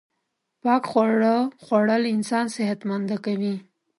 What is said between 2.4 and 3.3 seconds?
صحت منده